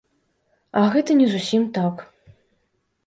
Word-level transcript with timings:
А 0.79 0.81
гэта 0.95 1.17
не 1.21 1.27
зусім 1.35 1.69
так. 1.79 1.95